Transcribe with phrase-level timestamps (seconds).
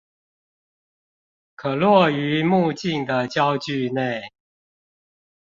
[1.53, 4.31] 可落於目鏡的焦距內